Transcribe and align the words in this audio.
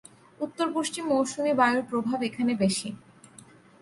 উত্তর-পশ্চিম 0.39 1.03
মৌসুমী 1.07 1.51
বায়ুর 1.53 1.83
প্রভাব 1.83 2.19
এখানে 2.21 2.51
বেশি। 2.55 2.89